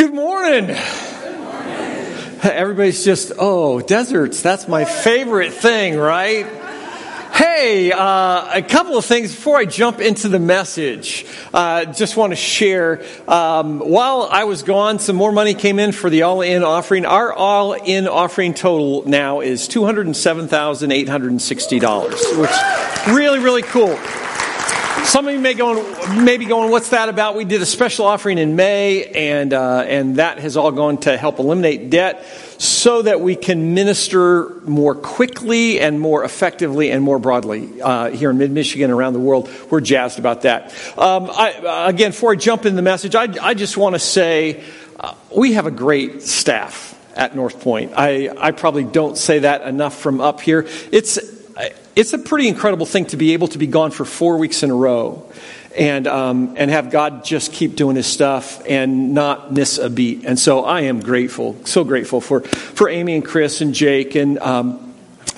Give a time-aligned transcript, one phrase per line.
[0.00, 0.70] Good morning.
[2.42, 6.46] Everybody's just, oh, deserts, that's my favorite thing, right?
[7.34, 11.26] Hey, uh, a couple of things before I jump into the message.
[11.52, 13.04] Uh, just want to share.
[13.28, 17.04] Um, while I was gone, some more money came in for the all-in offering.
[17.04, 21.78] Our all-in offering total now is two hundred and seven thousand eight hundred and sixty
[21.78, 22.50] dollars, which
[23.08, 23.98] really, really cool.
[25.10, 25.74] Some of you may, go,
[26.22, 27.34] may be going, what's that about?
[27.34, 31.16] We did a special offering in May, and, uh, and that has all gone to
[31.16, 32.24] help eliminate debt
[32.58, 38.30] so that we can minister more quickly and more effectively and more broadly uh, here
[38.30, 39.50] in mid Michigan and around the world.
[39.68, 40.72] We're jazzed about that.
[40.96, 44.62] Um, I, again, before I jump in the message, I, I just want to say
[45.00, 47.94] uh, we have a great staff at Northpointe.
[47.96, 50.68] I, I probably don't say that enough from up here.
[50.92, 51.39] It's
[52.00, 54.70] it's a pretty incredible thing to be able to be gone for four weeks in
[54.70, 55.30] a row
[55.76, 60.24] and um, and have God just keep doing His stuff and not miss a beat.
[60.24, 64.38] And so I am grateful, so grateful for for Amy and Chris and Jake and.
[64.38, 64.86] Um,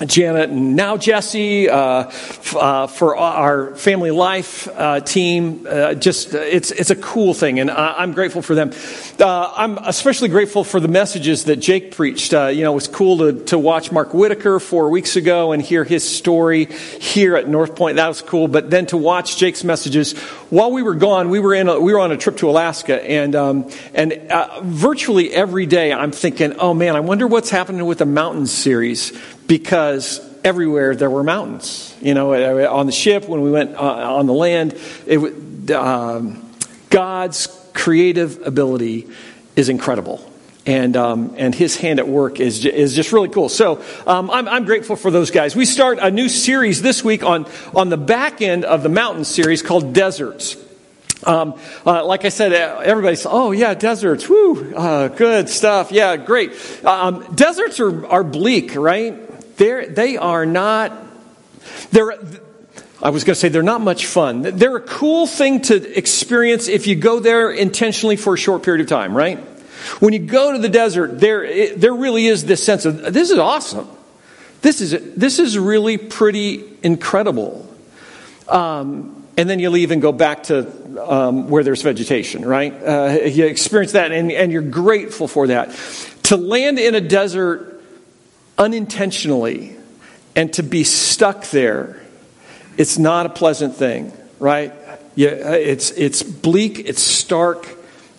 [0.03, 5.67] Janet and now Jesse uh, f- uh, for our family life uh, team.
[5.69, 8.71] Uh, just it's it's a cool thing, and I, am grateful for them.
[9.19, 12.33] Uh, I'm especially grateful for the messages that Jake preached.
[12.33, 15.61] Uh, you know, it was cool to to watch Mark Whitaker four weeks ago and
[15.61, 17.95] hear his story here at Northpointe.
[17.95, 18.47] That was cool.
[18.47, 20.13] But then to watch Jake's messages
[20.49, 23.03] while we were gone, we were in a, we were on a trip to Alaska,
[23.03, 24.19] and um, and
[24.63, 29.13] virtually every day I'm thinking, oh man, I wonder what's happening with the mountains series
[29.45, 31.95] because everywhere there were mountains.
[32.01, 32.33] You know,
[32.67, 34.75] on the ship, when we went uh, on the land,
[35.05, 36.49] it, um,
[36.89, 39.07] God's creative ability
[39.55, 40.29] is incredible.
[40.65, 43.49] And, um, and his hand at work is, is just really cool.
[43.49, 45.57] So um, I'm, I'm grateful for those guys.
[45.57, 49.25] We start a new series this week on, on the back end of the mountain
[49.25, 50.55] series called Deserts.
[51.25, 56.51] Um, uh, like I said, everybody's, oh yeah, deserts, woo, uh, good stuff, yeah, great.
[56.85, 59.57] Um, deserts are, are bleak, right?
[59.57, 60.91] They're, they are not,
[61.91, 62.17] they're,
[63.03, 64.43] I was going to say they're not much fun.
[64.43, 68.79] They're a cool thing to experience if you go there intentionally for a short period
[68.79, 69.39] of time, right?
[69.99, 73.29] When you go to the desert, there, it, there really is this sense of, this
[73.29, 73.89] is awesome.
[74.61, 77.69] This is, this is really pretty incredible.
[78.47, 82.71] Um, and then you leave and go back to um, where there's vegetation, right?
[82.71, 85.71] Uh, you experience that and, and you're grateful for that.
[86.23, 87.83] To land in a desert
[88.57, 89.75] unintentionally
[90.37, 91.99] and to be stuck there,
[92.77, 94.73] it's not a pleasant thing, right?
[95.15, 97.67] Yeah, it's, it's bleak, it's stark,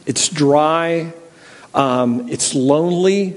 [0.06, 1.12] it's dry,
[1.74, 3.36] um, it's lonely,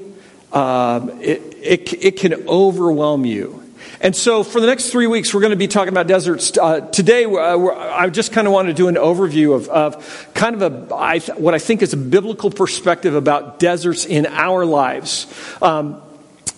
[0.54, 3.64] um, it, it, it can overwhelm you.
[4.00, 6.56] And so, for the next three weeks, we're going to be talking about deserts.
[6.56, 10.62] Uh, today, uh, I just kind of want to do an overview of, of kind
[10.62, 15.26] of a, I, what I think is a biblical perspective about deserts in our lives.
[15.64, 16.02] Um,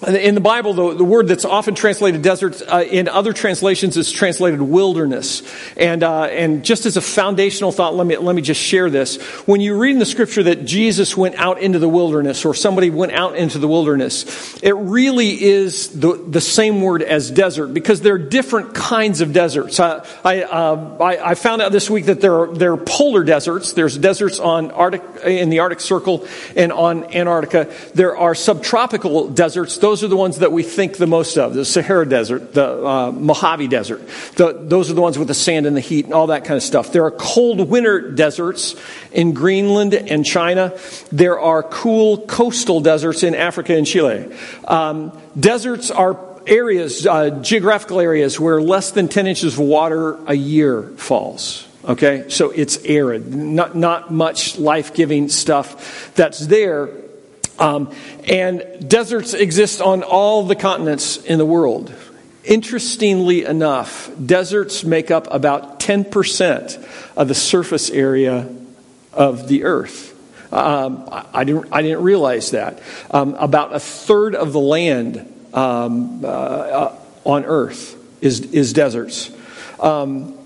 [0.07, 4.09] in the Bible, the, the word that's often translated desert uh, in other translations is
[4.09, 5.43] translated wilderness.
[5.75, 9.17] And, uh, and just as a foundational thought, let me, let me just share this.
[9.45, 12.89] When you read in the scripture that Jesus went out into the wilderness or somebody
[12.89, 17.99] went out into the wilderness, it really is the, the same word as desert because
[17.99, 19.81] there are different kinds of deserts.
[19.81, 23.25] I, I, uh, I, I found out this week that there are, there are polar
[23.25, 23.73] deserts.
[23.73, 27.69] There's deserts on Arctic, in the Arctic Circle and on Antarctica.
[27.93, 29.77] There are subtropical deserts.
[29.77, 32.85] Those those are the ones that we think the most of the Sahara Desert, the
[32.85, 34.07] uh, Mojave Desert.
[34.35, 36.57] The, those are the ones with the sand and the heat and all that kind
[36.57, 36.91] of stuff.
[36.91, 38.75] There are cold winter deserts
[39.11, 40.77] in Greenland and China.
[41.11, 44.31] There are cool coastal deserts in Africa and Chile.
[44.67, 50.35] Um, deserts are areas, uh, geographical areas, where less than 10 inches of water a
[50.35, 51.67] year falls.
[51.83, 56.89] Okay, so it's arid, not, not much life giving stuff that's there.
[57.59, 57.93] Um,
[58.27, 61.93] and deserts exist on all the continents in the world.
[62.45, 68.49] Interestingly enough, deserts make up about 10% of the surface area
[69.13, 70.15] of the earth.
[70.53, 72.81] Um, I, didn't, I didn't realize that.
[73.11, 75.17] Um, about a third of the land
[75.53, 76.95] um, uh, uh,
[77.25, 79.31] on earth is, is deserts.
[79.79, 80.38] Um,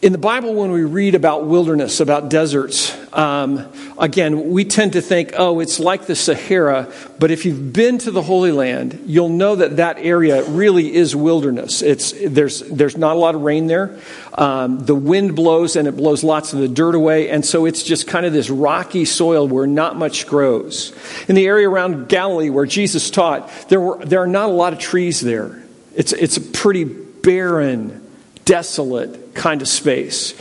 [0.00, 5.00] in the Bible, when we read about wilderness, about deserts, um, again, we tend to
[5.00, 6.92] think, oh, it's like the Sahara.
[7.18, 11.16] But if you've been to the Holy Land, you'll know that that area really is
[11.16, 11.82] wilderness.
[11.82, 13.98] It's, there's, there's not a lot of rain there.
[14.34, 17.28] Um, the wind blows and it blows lots of the dirt away.
[17.28, 20.92] And so it's just kind of this rocky soil where not much grows.
[21.28, 24.72] In the area around Galilee where Jesus taught, there, were, there are not a lot
[24.72, 25.60] of trees there.
[25.96, 28.07] It's, it's a pretty barren,
[28.48, 30.32] desolate kind of space.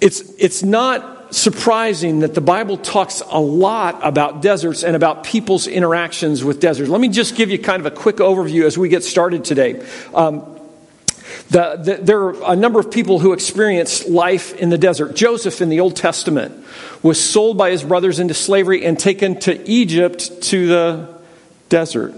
[0.00, 5.66] it's, it's not surprising that the Bible talks a lot about deserts and about people's
[5.66, 6.88] interactions with deserts.
[6.88, 9.84] Let me just give you kind of a quick overview as we get started today.
[10.14, 10.58] Um,
[11.50, 15.14] the, the, there are a number of people who experienced life in the desert.
[15.14, 16.64] Joseph in the Old Testament
[17.02, 21.20] was sold by his brothers into slavery and taken to Egypt to the
[21.68, 22.14] desert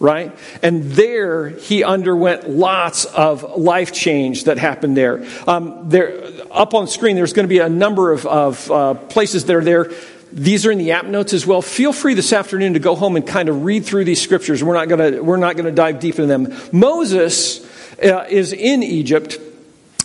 [0.00, 0.36] right?
[0.62, 5.26] And there he underwent lots of life change that happened there.
[5.46, 9.44] Um, there up on screen, there's going to be a number of, of uh, places
[9.46, 9.90] that are there.
[10.32, 11.62] These are in the app notes as well.
[11.62, 14.62] Feel free this afternoon to go home and kind of read through these scriptures.
[14.62, 16.54] We're not going to we're not going to dive deep into them.
[16.70, 17.64] Moses
[18.02, 19.38] uh, is in Egypt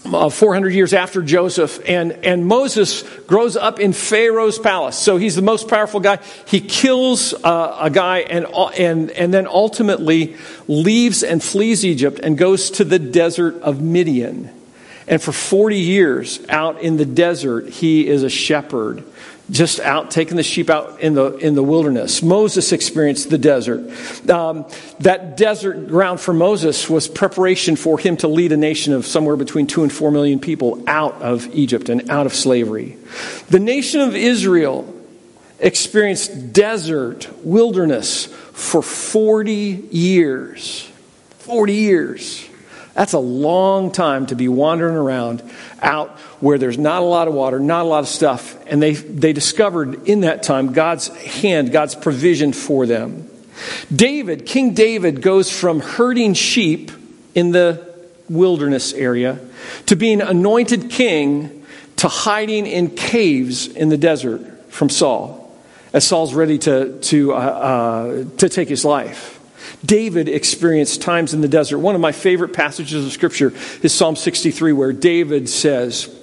[0.05, 4.97] uh, 400 years after Joseph, and, and Moses grows up in Pharaoh's palace.
[4.97, 6.19] So he's the most powerful guy.
[6.45, 8.45] He kills uh, a guy and,
[8.77, 10.35] and, and then ultimately
[10.67, 14.49] leaves and flees Egypt and goes to the desert of Midian.
[15.07, 19.03] And for 40 years out in the desert, he is a shepherd
[19.51, 22.23] just out taking the sheep out in the in the wilderness.
[22.23, 23.81] Moses experienced the desert.
[24.29, 24.65] Um,
[24.99, 29.35] that desert ground for Moses was preparation for him to lead a nation of somewhere
[29.35, 32.97] between two and four million people out of Egypt and out of slavery.
[33.49, 34.89] The nation of Israel
[35.59, 40.89] experienced desert wilderness for 40 years.
[41.39, 42.49] 40 years.
[42.93, 45.43] That's a long time to be wandering around
[45.81, 48.57] out where there's not a lot of water, not a lot of stuff.
[48.67, 53.29] And they, they discovered in that time God's hand, God's provision for them.
[53.95, 56.91] David, King David, goes from herding sheep
[57.33, 57.89] in the
[58.27, 59.39] wilderness area
[59.85, 65.39] to being anointed king to hiding in caves in the desert from Saul
[65.93, 69.39] as Saul's ready to, to, uh, uh, to take his life.
[69.85, 71.79] David experienced times in the desert.
[71.79, 76.19] One of my favorite passages of Scripture is Psalm 63, where David says,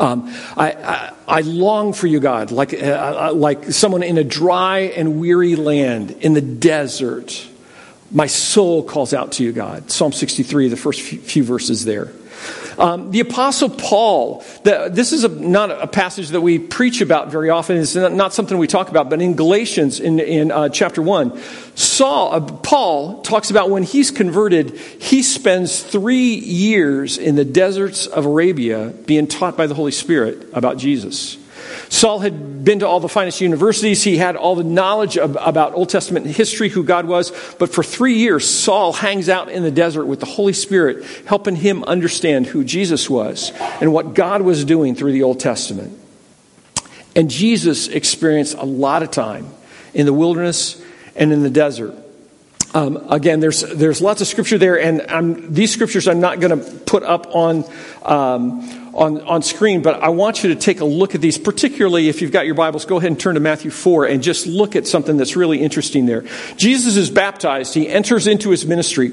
[0.00, 0.24] um,
[0.56, 4.80] I, I, I, long for you, God, like, uh, uh, like someone in a dry
[4.80, 7.46] and weary land in the desert.
[8.10, 9.90] My soul calls out to you, God.
[9.90, 12.12] Psalm 63, the first few, few verses there.
[12.78, 17.30] Um, the Apostle Paul, the, this is a, not a passage that we preach about
[17.30, 17.76] very often.
[17.76, 21.38] It's not, not something we talk about, but in Galatians, in, in uh, chapter 1,
[21.74, 28.06] Saul, uh, Paul talks about when he's converted, he spends three years in the deserts
[28.06, 31.38] of Arabia being taught by the Holy Spirit about Jesus.
[31.88, 34.02] Saul had been to all the finest universities.
[34.02, 37.32] He had all the knowledge of, about Old Testament history, who God was.
[37.58, 41.56] But for three years, Saul hangs out in the desert with the Holy Spirit, helping
[41.56, 45.98] him understand who Jesus was and what God was doing through the Old Testament.
[47.16, 49.46] And Jesus experienced a lot of time
[49.92, 50.82] in the wilderness
[51.14, 51.94] and in the desert.
[52.74, 56.58] Um, again, there's there's lots of scripture there, and I'm, these scriptures I'm not going
[56.58, 57.64] to put up on
[58.02, 61.38] um, on on screen, but I want you to take a look at these.
[61.38, 64.46] Particularly if you've got your Bibles, go ahead and turn to Matthew four and just
[64.46, 66.24] look at something that's really interesting there.
[66.56, 69.12] Jesus is baptized; he enters into his ministry.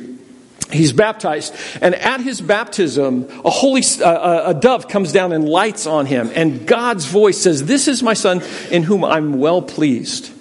[0.72, 5.86] He's baptized, and at his baptism, a holy uh, a dove comes down and lights
[5.86, 10.32] on him, and God's voice says, "This is my son, in whom I'm well pleased."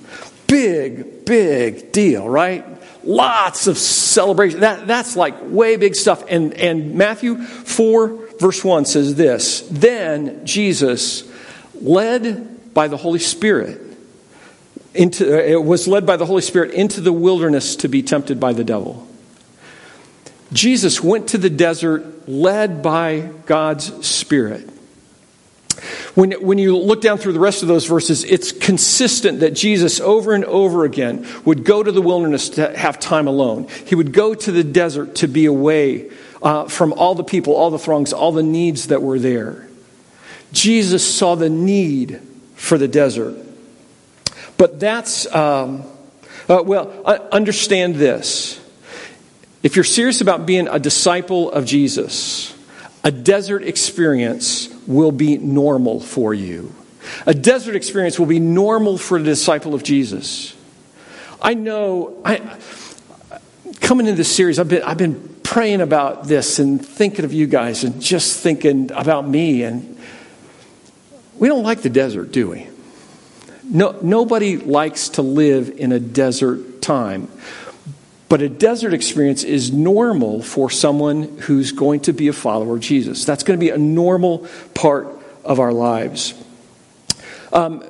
[0.46, 2.64] Big, big deal, right?
[3.04, 4.60] Lots of celebration.
[4.60, 6.25] That, that's like way big stuff.
[6.28, 11.31] And, and Matthew 4, verse 1 says this Then Jesus,
[11.81, 13.80] led by the Holy Spirit,
[14.94, 18.40] into, uh, it was led by the Holy Spirit into the wilderness to be tempted
[18.40, 19.06] by the devil.
[20.52, 24.68] Jesus went to the desert led by God's Spirit.
[26.14, 30.00] When, when you look down through the rest of those verses, it's consistent that Jesus
[30.00, 33.68] over and over again would go to the wilderness to have time alone.
[33.87, 36.11] He would go to the desert to be away
[36.42, 39.68] uh, from all the people, all the throngs, all the needs that were there.
[40.52, 42.20] Jesus saw the need
[42.54, 43.37] for the desert.
[44.56, 45.85] But that's, um,
[46.49, 46.90] uh, well,
[47.32, 48.61] understand this.
[49.62, 52.54] If you're serious about being a disciple of Jesus,
[53.04, 56.75] a desert experience will be normal for you.
[57.26, 60.54] A desert experience will be normal for a disciple of Jesus.
[61.40, 62.37] I know, I,
[63.80, 67.46] coming into this series, I've been, I've been praying about this and thinking of you
[67.46, 69.62] guys and just thinking about me.
[69.64, 69.99] And
[71.38, 72.68] we don't like the desert, do we?
[73.64, 77.28] No, nobody likes to live in a desert time.
[78.28, 82.80] But a desert experience is normal for someone who's going to be a follower of
[82.80, 83.25] Jesus.
[83.25, 85.08] That's going to be a normal part
[85.44, 86.34] of our lives.
[87.52, 87.82] Um,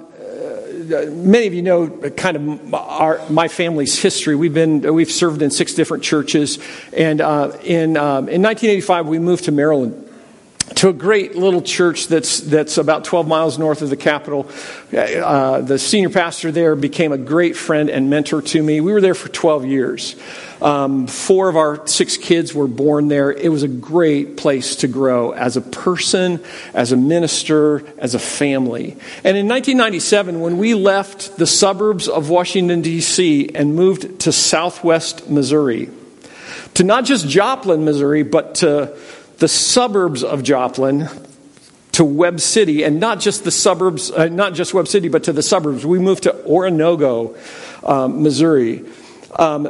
[0.80, 4.34] many of you know kind of our, my family's history.
[4.34, 6.58] We've been we've served in six different churches,
[6.92, 10.09] and uh, in um, in 1985 we moved to Maryland.
[10.76, 14.48] To a great little church that's, that's about 12 miles north of the capital.
[14.96, 18.80] Uh, the senior pastor there became a great friend and mentor to me.
[18.80, 20.16] We were there for 12 years.
[20.62, 23.32] Um, four of our six kids were born there.
[23.32, 26.42] It was a great place to grow as a person,
[26.74, 28.92] as a minister, as a family.
[29.24, 35.30] And in 1997, when we left the suburbs of Washington, D.C., and moved to southwest
[35.30, 35.88] Missouri,
[36.74, 38.96] to not just Joplin, Missouri, but to
[39.40, 41.08] the suburbs of Joplin,
[41.92, 45.32] to Webb City, and not just the suburbs, uh, not just Webb City, but to
[45.32, 45.84] the suburbs.
[45.84, 47.36] We moved to Oronogo,
[47.86, 48.84] um, Missouri.
[49.36, 49.66] Um,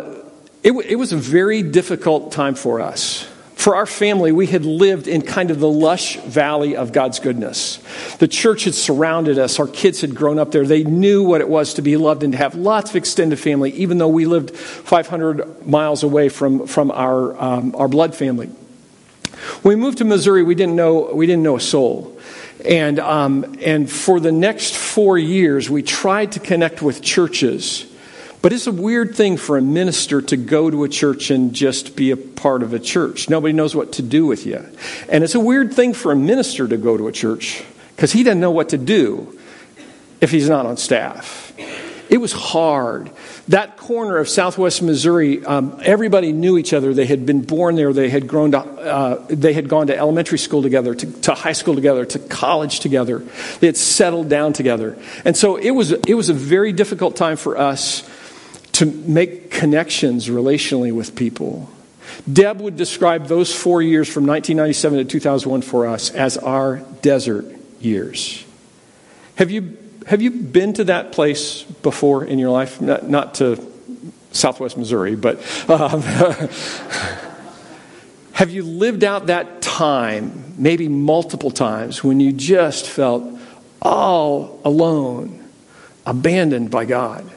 [0.62, 3.26] it, it was a very difficult time for us.
[3.54, 7.78] For our family, we had lived in kind of the lush valley of God's goodness.
[8.18, 9.58] The church had surrounded us.
[9.58, 10.66] Our kids had grown up there.
[10.66, 13.70] They knew what it was to be loved and to have lots of extended family,
[13.72, 18.50] even though we lived 500 miles away from, from our, um, our blood family.
[19.62, 22.18] When we moved to Missouri, we didn't know, we didn't know a soul.
[22.64, 27.86] And, um, and for the next four years, we tried to connect with churches
[28.42, 31.94] but it's a weird thing for a minister to go to a church and just
[31.94, 33.28] be a part of a church.
[33.28, 34.66] Nobody knows what to do with you.
[35.10, 37.62] And it's a weird thing for a minister to go to a church
[37.96, 39.38] because he doesn't know what to do
[40.22, 41.49] if he's not on staff.
[42.10, 43.08] It was hard.
[43.48, 46.92] That corner of southwest Missouri, um, everybody knew each other.
[46.92, 47.92] They had been born there.
[47.92, 51.52] They had grown to, uh, they had gone to elementary school together, to, to, high
[51.52, 53.20] school together, to college together.
[53.60, 54.98] They had settled down together.
[55.24, 58.02] And so it was, it was a very difficult time for us
[58.72, 61.70] to make connections relationally with people.
[62.30, 67.46] Deb would describe those four years from 1997 to 2001 for us as our desert
[67.80, 68.44] years.
[69.36, 72.80] Have you, have you been to that place before in your life?
[72.80, 73.70] Not, not to
[74.32, 75.38] southwest Missouri, but
[75.68, 76.02] um,
[78.32, 83.24] have you lived out that time, maybe multiple times, when you just felt
[83.82, 85.44] all alone,
[86.06, 87.30] abandoned by God?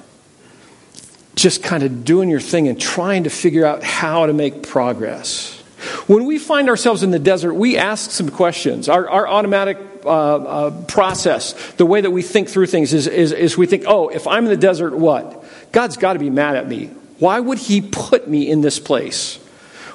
[1.36, 5.60] just kind of doing your thing and trying to figure out how to make progress.
[6.08, 8.88] When we find ourselves in the desert, we ask some questions.
[8.88, 13.32] Our, our automatic uh, uh, process, the way that we think through things, is, is,
[13.32, 15.44] is we think, oh, if I'm in the desert, what?
[15.72, 16.88] God's got to be mad at me.
[17.20, 19.38] Why would He put me in this place?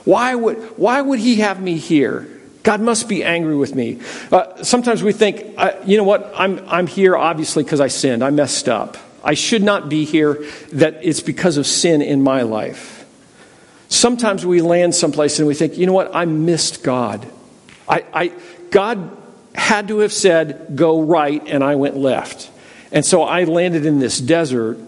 [0.04, 2.28] Why would, why would He have me here?
[2.62, 4.00] God must be angry with me.
[4.30, 8.22] Uh, sometimes we think, uh, you know what, I'm, I'm here obviously because I sinned,
[8.22, 8.96] I messed up.
[9.24, 13.06] I should not be here, that it's because of sin in my life.
[13.88, 17.26] Sometimes we land someplace and we think, you know what, I missed God.
[17.88, 18.32] I, I,
[18.70, 19.16] God
[19.58, 22.50] had to have said, go right, and I went left.
[22.92, 24.78] And so I landed in this desert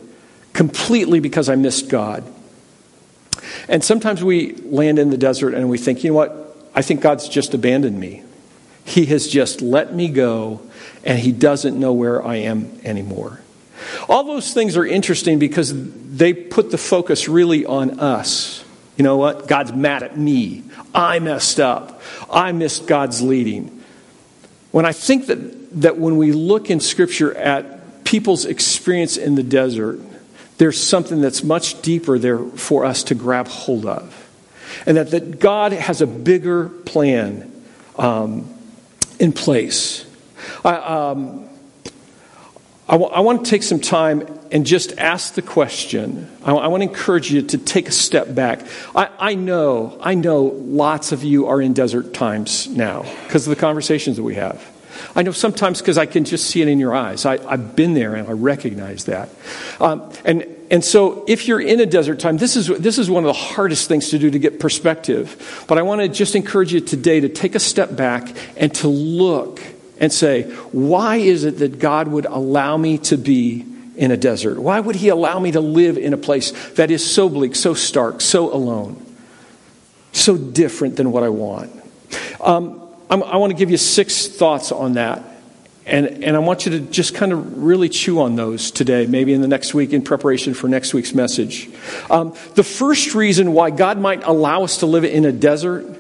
[0.52, 2.24] completely because I missed God.
[3.68, 7.00] And sometimes we land in the desert and we think, you know what, I think
[7.00, 8.22] God's just abandoned me.
[8.84, 10.60] He has just let me go,
[11.04, 13.40] and He doesn't know where I am anymore.
[14.08, 18.64] All those things are interesting because they put the focus really on us.
[18.96, 19.46] You know what?
[19.46, 20.64] God's mad at me.
[20.94, 22.02] I messed up.
[22.30, 23.79] I missed God's leading.
[24.70, 29.42] When I think that, that when we look in Scripture at people's experience in the
[29.42, 30.00] desert,
[30.58, 34.28] there's something that's much deeper there for us to grab hold of.
[34.86, 37.50] And that, that God has a bigger plan
[37.96, 38.52] um,
[39.18, 40.06] in place.
[40.64, 41.49] I, um,
[42.90, 46.28] I, w- I want to take some time and just ask the question.
[46.42, 48.66] I, w- I want to encourage you to take a step back.
[48.96, 53.54] I, I know, I know lots of you are in desert times now because of
[53.54, 54.68] the conversations that we have.
[55.14, 57.24] I know sometimes because I can just see it in your eyes.
[57.24, 59.28] I, have been there and I recognize that.
[59.78, 63.22] Um, and, and so if you're in a desert time, this is, this is one
[63.22, 65.64] of the hardest things to do to get perspective.
[65.68, 68.88] But I want to just encourage you today to take a step back and to
[68.88, 69.60] look
[70.00, 73.66] and say, why is it that God would allow me to be
[73.96, 74.58] in a desert?
[74.58, 77.74] Why would He allow me to live in a place that is so bleak, so
[77.74, 79.04] stark, so alone,
[80.12, 81.70] so different than what I want?
[82.40, 82.80] Um,
[83.10, 85.24] i want to give you six thoughts on that.
[85.84, 89.32] And, and I want you to just kind of really chew on those today, maybe
[89.32, 91.68] in the next week in preparation for next week's message.
[92.08, 95.98] Um, the first reason why God might allow us to live in a desert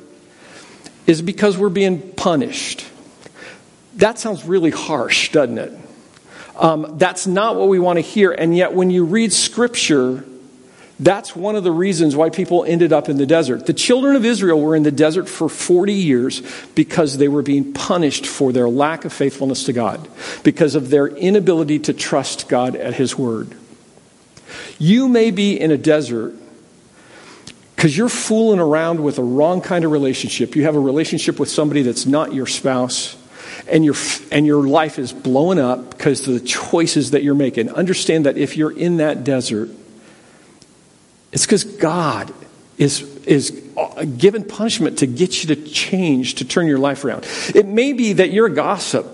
[1.08, 2.86] is because we're being punished.
[4.00, 5.78] That sounds really harsh, doesn't it?
[6.56, 8.32] Um, that's not what we want to hear.
[8.32, 10.24] And yet, when you read Scripture,
[10.98, 13.66] that's one of the reasons why people ended up in the desert.
[13.66, 16.42] The children of Israel were in the desert for 40 years
[16.74, 20.08] because they were being punished for their lack of faithfulness to God,
[20.44, 23.54] because of their inability to trust God at His word.
[24.78, 26.34] You may be in a desert
[27.76, 30.56] because you're fooling around with a wrong kind of relationship.
[30.56, 33.16] You have a relationship with somebody that's not your spouse,
[33.68, 33.94] and your,
[34.30, 37.70] and your life is blowing up because of the choices that you're making.
[37.70, 39.70] Understand that if you're in that desert,
[41.32, 42.32] it's because God
[42.78, 47.26] is, is uh, given punishment to get you to change, to turn your life around.
[47.54, 49.06] It may be that you're a gossip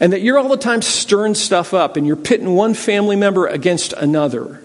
[0.00, 3.46] and that you're all the time stirring stuff up and you're pitting one family member
[3.46, 4.62] against another.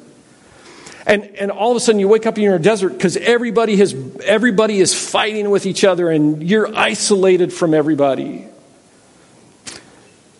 [1.05, 3.15] And, and all of a sudden you wake up and you're in a desert because
[3.17, 8.47] everybody, has, everybody is fighting with each other and you're isolated from everybody.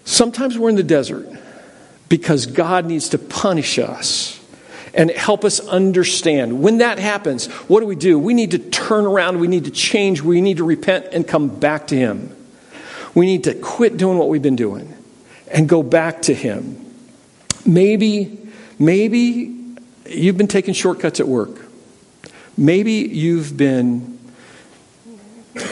[0.06, 1.28] Sometimes we're in the desert
[2.08, 4.40] because God needs to punish us
[4.94, 6.62] and help us understand.
[6.62, 8.18] When that happens, what do we do?
[8.18, 11.50] We need to turn around, we need to change, we need to repent and come
[11.50, 12.34] back to Him.
[13.14, 14.94] We need to quit doing what we've been doing
[15.52, 16.82] and go back to Him.
[17.66, 18.38] Maybe,
[18.78, 19.56] maybe
[20.08, 21.66] you've been taking shortcuts at work.
[22.58, 24.15] Maybe you've been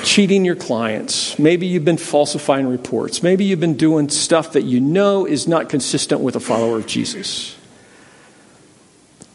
[0.03, 1.39] cheating your clients.
[1.39, 3.23] Maybe you've been falsifying reports.
[3.23, 6.85] Maybe you've been doing stuff that you know is not consistent with a follower of
[6.85, 7.55] Jesus.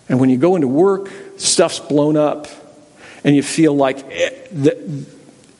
[0.08, 2.46] And when you go into work, stuff's blown up,
[3.24, 4.30] and you feel like eh,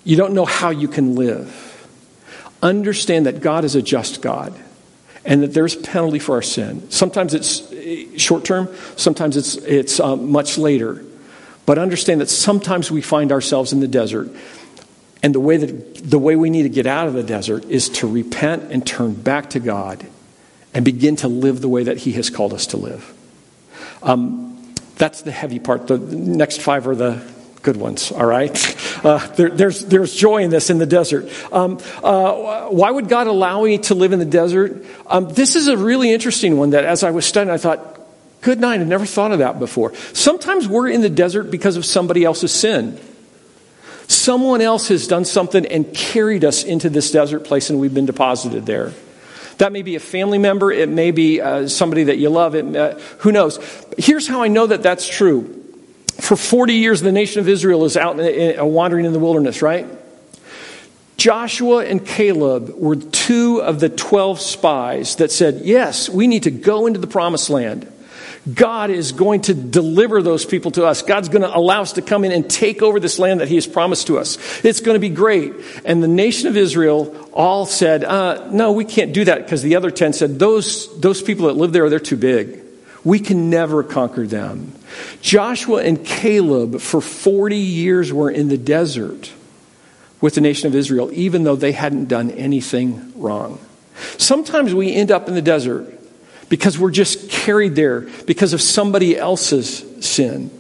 [0.05, 1.65] you don't know how you can live.
[2.63, 4.59] Understand that God is a just God
[5.25, 6.91] and that there's penalty for our sin.
[6.91, 11.05] Sometimes it's eh, short term, sometimes it's, it's uh, much later.
[11.67, 14.31] But understand that sometimes we find ourselves in the desert.
[15.23, 17.89] And the way, that, the way we need to get out of the desert is
[17.91, 20.07] to repent and turn back to God
[20.73, 23.15] and begin to live the way that He has called us to live.
[24.03, 25.87] Um, that's the heavy part.
[25.87, 27.23] The next five are the
[27.63, 28.77] good ones, all right?
[28.99, 31.31] Uh, there, there's, there's joy in this in the desert.
[31.53, 34.85] Um, uh, why would God allow me to live in the desert?
[35.07, 38.01] Um, this is a really interesting one that as I was studying, I thought,
[38.41, 39.95] good night, I never thought of that before.
[40.15, 42.99] Sometimes we're in the desert because of somebody else's sin.
[44.09, 48.07] Someone else has done something and carried us into this desert place, and we've been
[48.07, 48.93] deposited there.
[49.59, 52.75] That may be a family member, it may be uh, somebody that you love, it,
[52.75, 53.59] uh, who knows.
[53.99, 55.55] Here's how I know that that's true.
[56.21, 59.19] For 40 years, the nation of Israel is out in, in, uh, wandering in the
[59.19, 59.87] wilderness, right?
[61.19, 66.51] Joshua and Caleb were two of the 12 spies that said, Yes, we need to
[66.51, 67.93] go into the promised land.
[68.55, 71.03] God is going to deliver those people to us.
[71.03, 73.57] God's going to allow us to come in and take over this land that He
[73.57, 74.39] has promised to us.
[74.65, 75.55] It's going to be great.
[75.85, 79.77] And the nation of Israel all said, uh, No, we can't do that because the
[79.77, 82.61] other 10 said, those, those people that live there, they're too big.
[83.05, 84.73] We can never conquer them.
[85.21, 89.33] Joshua and Caleb, for 40 years, were in the desert
[90.21, 93.61] with the nation of Israel, even though they hadn't done anything wrong.
[94.17, 95.98] Sometimes we end up in the desert
[96.49, 100.51] because we're just carried there because of somebody else's sin.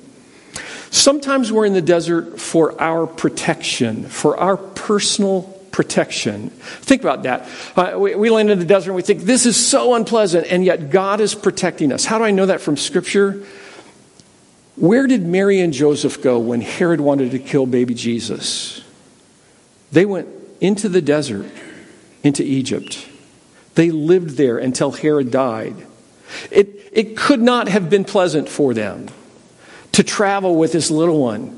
[0.90, 6.51] Sometimes we're in the desert for our protection, for our personal protection.
[6.51, 7.48] Think about that.
[7.77, 10.64] Uh, we, we land in the desert and we think, this is so unpleasant, and
[10.64, 12.05] yet God is protecting us.
[12.05, 13.44] How do I know that from Scripture?
[14.77, 18.83] Where did Mary and Joseph go when Herod wanted to kill baby Jesus?
[19.92, 20.29] They went
[20.61, 21.51] into the desert,
[22.22, 23.07] into Egypt.
[23.79, 25.77] They lived there until Herod died.
[26.51, 29.07] It, it could not have been pleasant for them
[29.93, 31.55] to travel with this little one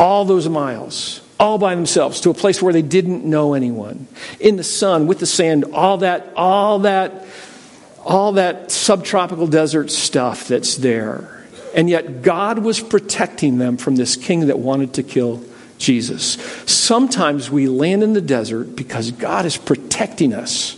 [0.00, 4.08] all those miles, all by themselves, to a place where they didn't know anyone.
[4.40, 7.24] In the sun, with the sand, all that, all that,
[8.04, 11.44] all that subtropical desert stuff that's there.
[11.76, 15.44] And yet God was protecting them from this king that wanted to kill
[15.78, 16.32] Jesus.
[16.68, 20.76] Sometimes we land in the desert because God is protecting us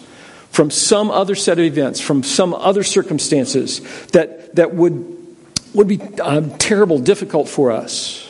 [0.59, 5.37] from some other set of events, from some other circumstances that, that would,
[5.73, 8.29] would be um, terrible, difficult for us.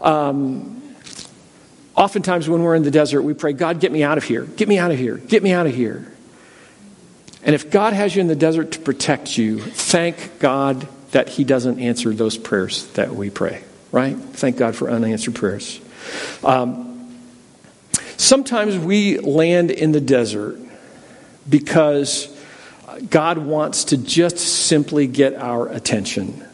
[0.00, 0.94] um,
[1.96, 4.44] oftentimes, when we're in the desert, we pray, God, get me out of here.
[4.44, 5.16] Get me out of here.
[5.16, 6.06] Get me out of here.
[7.42, 11.42] And if God has you in the desert to protect you, thank God that He
[11.42, 14.16] doesn't answer those prayers that we pray, right?
[14.16, 15.80] Thank God for unanswered prayers.
[16.44, 17.18] Um,
[18.16, 20.60] sometimes we land in the desert
[21.48, 22.34] because
[23.10, 26.44] God wants to just simply get our attention.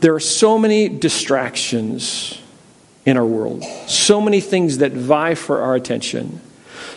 [0.00, 2.40] There are so many distractions
[3.06, 6.40] in our world, so many things that vie for our attention,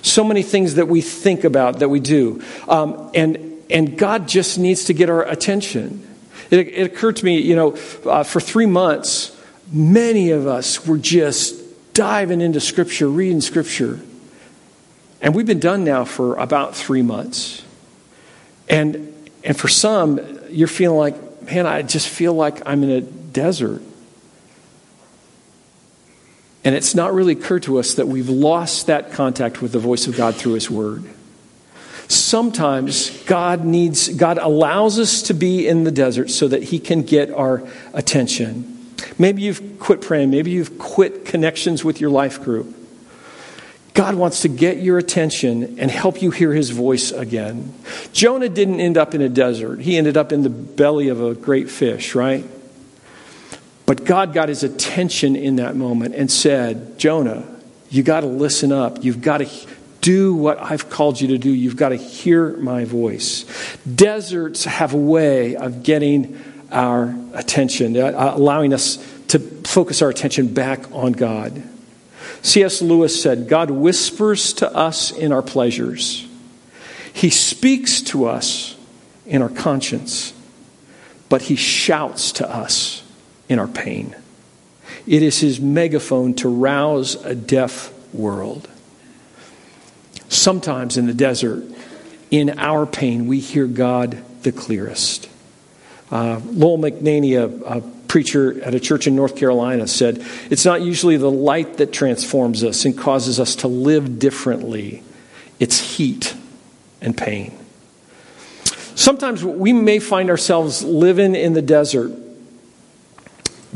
[0.02, 2.42] so many things that we think about, that we do.
[2.68, 6.08] Um, and, and God just needs to get our attention.
[6.50, 9.36] It, it occurred to me, you know, uh, for three months,
[9.72, 14.00] many of us were just diving into Scripture, reading Scripture.
[15.22, 17.64] And we've been done now for about three months.
[18.70, 23.02] And, and for some, you're feeling like, man, I just feel like I'm in a
[23.02, 23.82] desert.
[26.64, 30.08] And it's not really occurred to us that we've lost that contact with the voice
[30.08, 31.04] of God through His Word.
[32.10, 37.04] Sometimes God needs, God allows us to be in the desert so that He can
[37.04, 38.94] get our attention.
[39.18, 40.30] Maybe you've quit praying.
[40.30, 42.77] Maybe you've quit connections with your life group.
[43.98, 47.74] God wants to get your attention and help you hear his voice again.
[48.14, 51.34] Jonah didn't end up in a desert, he ended up in the belly of a
[51.34, 52.46] great fish, right?
[53.88, 57.44] But God got his attention in that moment and said, Jonah,
[57.90, 59.04] you got to listen up.
[59.04, 59.50] You've got to
[60.02, 61.50] do what I've called you to do.
[61.50, 63.46] You've got to hear my voice.
[63.84, 66.40] Deserts have a way of getting
[66.72, 68.98] our attention, allowing us
[69.30, 71.64] to focus our attention back on God.
[72.42, 72.82] C.S.
[72.82, 76.28] Lewis said, God whispers to us in our pleasures,
[77.14, 78.76] He speaks to us
[79.26, 80.34] in our conscience,
[81.30, 83.04] but He shouts to us
[83.50, 84.16] in our pain.
[85.06, 88.70] It is His megaphone to rouse a deaf world.
[90.30, 91.64] Sometimes in the desert,
[92.32, 95.30] in our pain, we hear God the clearest.
[96.12, 97.82] Uh, Lowell McNaney, a, a
[98.18, 102.64] preacher at a church in North Carolina, said, It's not usually the light that transforms
[102.64, 105.04] us and causes us to live differently,
[105.60, 106.36] it's heat
[107.00, 107.56] and pain.
[108.96, 112.12] Sometimes we may find ourselves living in the desert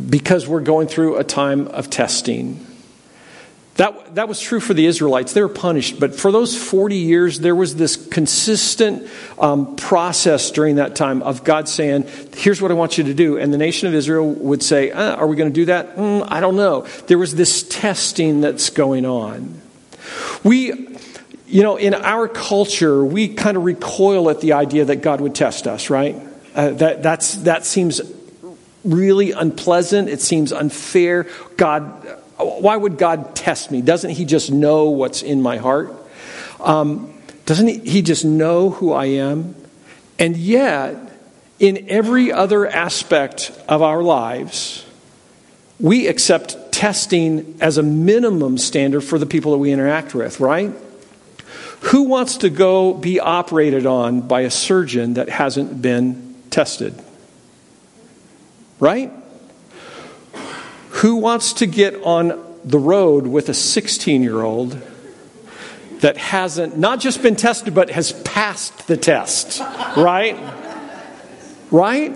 [0.10, 2.66] because we're going through a time of testing
[3.76, 5.34] that, that was true for the Israelites.
[5.34, 6.00] They were punished.
[6.00, 11.44] But for those 40 years, there was this consistent um, process during that time of
[11.44, 12.06] God saying,
[12.36, 13.38] Here's what I want you to do.
[13.38, 15.96] And the nation of Israel would say, uh, Are we going to do that?
[15.96, 16.82] Mm, I don't know.
[17.08, 19.62] There was this testing that's going on.
[20.44, 20.98] We,
[21.48, 25.34] you know, in our culture, we kind of recoil at the idea that God would
[25.34, 26.18] test us, right?
[26.54, 28.02] Uh, that, that's, that seems
[28.84, 30.10] really unpleasant.
[30.10, 31.28] It seems unfair.
[31.56, 33.82] God why would God test me?
[33.82, 35.94] Doesn't He just know what's in my heart?
[36.60, 37.14] Um,
[37.46, 39.56] doesn't he, he just know who I am?
[40.20, 40.96] And yet,
[41.60, 44.86] in every other aspect of our lives,
[45.80, 50.72] we accept testing as a minimum standard for the people that we interact with, right?
[51.86, 57.02] Who wants to go be operated on by a surgeon that hasn't been tested?
[58.80, 59.12] Right?
[61.02, 64.80] Who wants to get on the road with a 16 year old
[66.02, 69.60] that hasn't not just been tested, but has passed the test?
[69.98, 70.38] Right?
[71.72, 72.16] Right?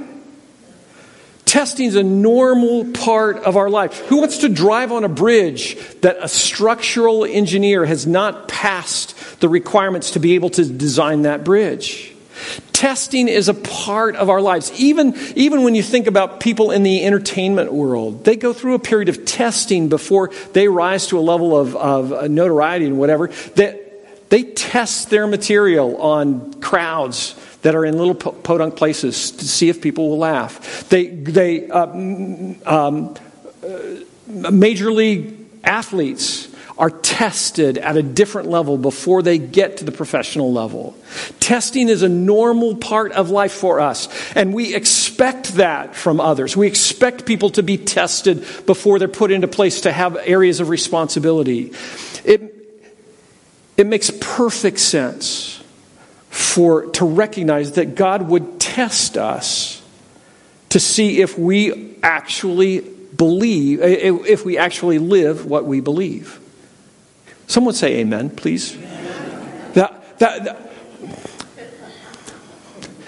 [1.46, 3.98] Testing is a normal part of our life.
[4.08, 9.50] Who wants to drive on a bridge that a structural engineer has not passed the
[9.50, 12.16] requirements to be able to design that bridge?
[12.76, 14.70] Testing is a part of our lives.
[14.78, 18.80] Even, even when you think about people in the entertainment world, they go through a
[18.80, 23.28] period of testing before they rise to a level of, of notoriety and whatever.
[23.56, 29.70] That they test their material on crowds that are in little podunk places to see
[29.70, 30.90] if people will laugh.
[30.90, 39.22] They, they uh, um, uh, major league athletes are tested at a different level before
[39.22, 40.96] they get to the professional level.
[41.40, 46.58] Testing is a normal part of life for us, and we expect that from others.
[46.58, 50.70] We expect people to be tested before they're put into place to have areas of
[50.70, 51.72] responsibility.
[52.26, 52.54] It,
[53.78, 55.64] it makes perfect sense
[56.30, 59.82] for to recognize that God would test us
[60.70, 66.42] to see if we actually believe if we actually live what we believe.
[67.48, 68.78] Someone say amen, please.
[69.74, 70.72] That, that, that,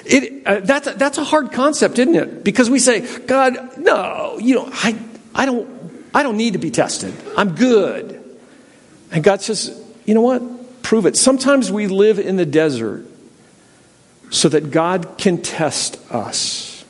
[0.06, 2.44] it, uh, that's, a, that's a hard concept, isn't it?
[2.44, 4.98] Because we say, God, no, you know, I,
[5.36, 7.14] I, don't, I don't need to be tested.
[7.36, 8.24] I'm good.
[9.12, 10.82] And God says, you know what?
[10.84, 11.18] Prove it.
[11.18, 13.06] Sometimes we live in the desert
[14.30, 16.86] so that God can test us.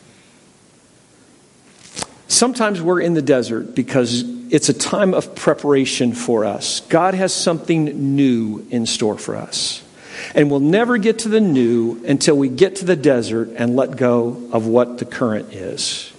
[2.28, 6.82] Sometimes we're in the desert because it's a time of preparation for us.
[6.82, 9.84] God has something new in store for us.
[10.34, 13.98] And we'll never get to the new until we get to the desert and let
[13.98, 16.12] go of what the current is.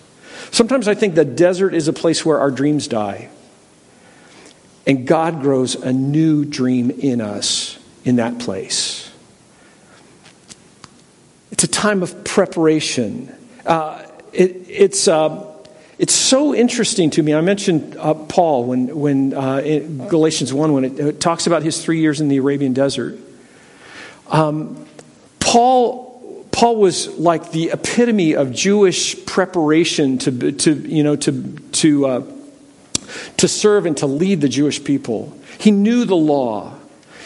[0.51, 3.29] Sometimes I think the desert is a place where our dreams die.
[4.87, 9.11] And God grows a new dream in us in that place.
[11.51, 13.35] It's a time of preparation.
[13.67, 15.09] Uh, it, it's.
[15.09, 15.58] Uh,
[16.29, 17.35] so interesting to me.
[17.35, 21.63] I mentioned uh, Paul when, when uh, in Galatians 1, when it, it, talks about
[21.63, 23.19] his three years in the Arabian desert.
[24.29, 24.87] Um,
[25.41, 32.07] Paul, Paul was like the epitome of Jewish preparation to, to you know, to, to,
[32.07, 32.27] uh,
[33.39, 35.35] to serve and to lead the Jewish people.
[35.59, 36.75] He knew the law.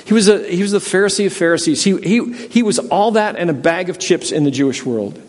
[0.05, 1.83] He was, a, he was the Pharisee of Pharisees.
[1.83, 5.21] He, he, he was all that and a bag of chips in the Jewish world.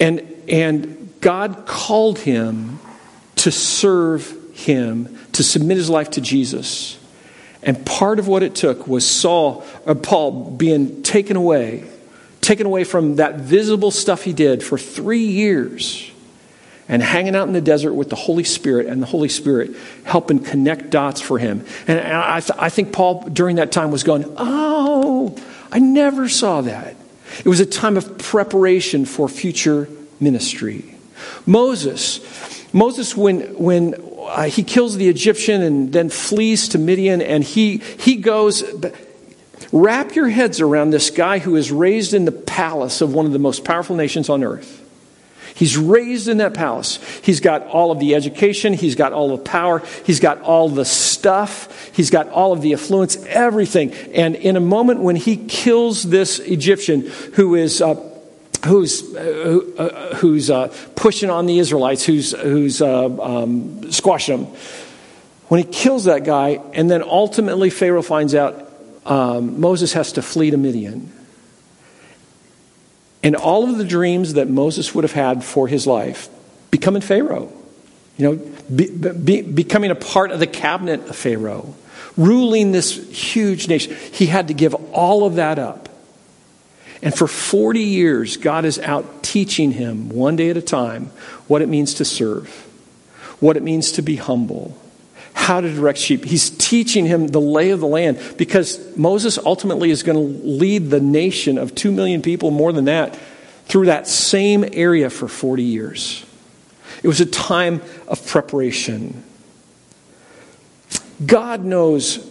[0.00, 2.80] And, and God called him
[3.36, 6.98] to serve him, to submit his life to Jesus.
[7.62, 11.84] And part of what it took was Saul or Paul being taken away,
[12.40, 16.10] taken away from that visible stuff he did for three years
[16.88, 20.40] and hanging out in the desert with the Holy Spirit and the Holy Spirit helping
[20.40, 21.64] connect dots for him.
[21.86, 25.36] And I, th- I think Paul during that time was going, Oh,
[25.70, 26.96] I never saw that.
[27.44, 29.88] It was a time of preparation for future
[30.20, 30.94] ministry.
[31.46, 32.20] Moses,
[32.72, 37.78] Moses, when, when uh, he kills the Egyptian and then flees to Midian, and he,
[37.78, 38.64] he goes.
[39.72, 43.30] Wrap your heads around this guy who is raised in the palace of one of
[43.30, 44.80] the most powerful nations on earth.
[45.54, 46.98] He's raised in that palace.
[47.22, 50.86] He's got all of the education, he's got all the power, he's got all the
[50.86, 53.92] stuff, he's got all of the affluence, everything.
[54.14, 57.02] And in a moment when he kills this Egyptian
[57.34, 57.94] who is uh,
[58.66, 64.54] who's, uh, uh, who's uh, pushing on the Israelites, who's, who's uh, um, squashing them.
[65.48, 68.70] When he kills that guy, and then ultimately Pharaoh finds out
[69.06, 71.12] um, Moses has to flee to Midian.
[73.22, 76.28] And all of the dreams that Moses would have had for his life
[76.70, 77.52] becoming Pharaoh,
[78.16, 81.74] you know, be, be, becoming a part of the cabinet of Pharaoh,
[82.16, 85.89] ruling this huge nation, he had to give all of that up
[87.02, 91.06] and for 40 years, God is out teaching him, one day at a time,
[91.46, 92.48] what it means to serve,
[93.40, 94.76] what it means to be humble,
[95.32, 96.24] how to direct sheep.
[96.24, 100.90] He's teaching him the lay of the land because Moses ultimately is going to lead
[100.90, 103.18] the nation of 2 million people, more than that,
[103.64, 106.26] through that same area for 40 years.
[107.02, 109.22] It was a time of preparation.
[111.24, 112.26] God knows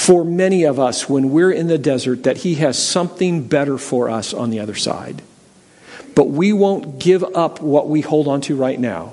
[0.00, 4.08] for many of us when we're in the desert that He has something better for
[4.08, 5.20] us on the other side.
[6.14, 9.12] But we won't give up what we hold on to right now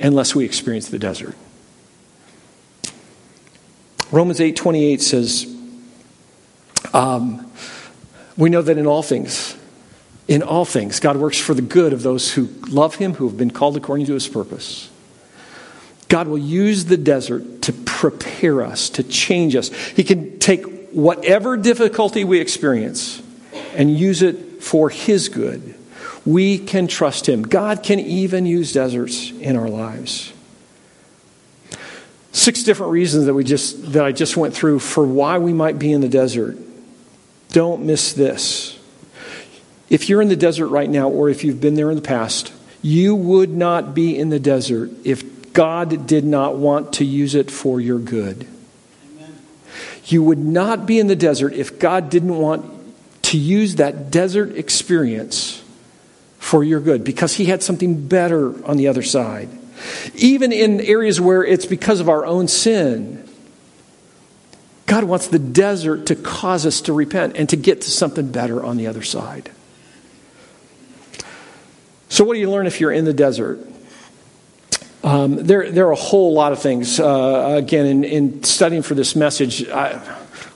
[0.00, 1.36] unless we experience the desert.
[4.10, 5.46] Romans 8:28 says,
[6.94, 7.44] um,
[8.38, 9.54] "We know that in all things,
[10.26, 13.36] in all things, God works for the good of those who love Him, who have
[13.36, 14.88] been called according to His purpose."
[16.08, 17.72] God will use the desert to
[18.10, 19.68] prepare us, to change us.
[19.68, 23.22] He can take whatever difficulty we experience
[23.74, 25.74] and use it for His good.
[26.26, 27.42] We can trust Him.
[27.42, 30.34] God can even use deserts in our lives.
[32.32, 35.78] Six different reasons that we just that I just went through for why we might
[35.78, 36.58] be in the desert.
[37.52, 38.78] Don't miss this.
[39.88, 42.52] If you're in the desert right now, or if you've been there in the past,
[42.82, 47.50] you would not be in the desert if God did not want to use it
[47.50, 48.46] for your good.
[49.06, 49.38] Amen.
[50.04, 52.70] You would not be in the desert if God didn't want
[53.22, 55.62] to use that desert experience
[56.38, 59.48] for your good because He had something better on the other side.
[60.14, 63.26] Even in areas where it's because of our own sin,
[64.86, 68.62] God wants the desert to cause us to repent and to get to something better
[68.62, 69.50] on the other side.
[72.08, 73.58] So, what do you learn if you're in the desert?
[75.04, 76.98] Um, there, there are a whole lot of things.
[76.98, 80.00] Uh, again, in, in, studying for this message, I,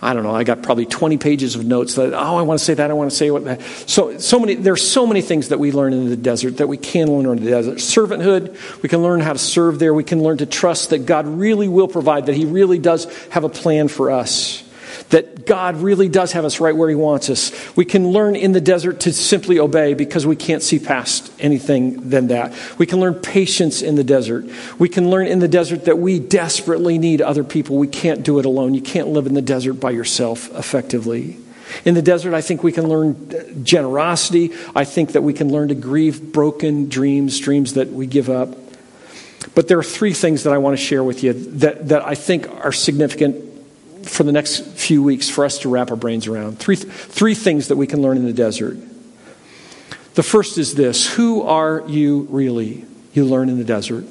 [0.01, 0.35] I don't know.
[0.35, 2.91] I got probably 20 pages of notes that oh, I want to say that.
[2.91, 3.61] I want to say what that.
[3.61, 4.55] So, so many.
[4.55, 7.45] There's so many things that we learn in the desert that we can learn in
[7.45, 7.77] the desert.
[7.77, 8.83] Servanthood.
[8.83, 9.93] We can learn how to serve there.
[9.93, 12.27] We can learn to trust that God really will provide.
[12.27, 14.65] That He really does have a plan for us
[15.11, 17.53] that God really does have us right where He wants us.
[17.77, 22.11] We can learn in the desert to simply obey because we can't see past anything
[22.11, 22.55] than that.
[22.79, 24.47] We can learn patience in the desert.
[24.79, 27.77] We can learn in the desert that we desperately need other people.
[27.77, 28.75] We can't do it alone.
[28.75, 31.39] You can't live in the desert by yourself effectively.
[31.85, 34.53] In the desert, I think we can learn uh, generosity.
[34.75, 38.57] I think that we can learn to grieve broken dreams, dreams that we give up.
[39.55, 42.15] But there are three things that I want to share with you that, that I
[42.15, 43.48] think are significant
[44.09, 46.59] for the next few weeks for us to wrap our brains around.
[46.59, 48.77] Three, three things that we can learn in the desert.
[50.15, 52.85] The first is this Who are you really?
[53.13, 54.05] You learn in the desert.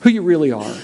[0.00, 0.76] Who you really are.